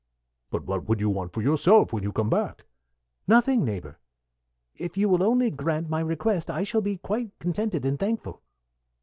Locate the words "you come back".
2.01-2.65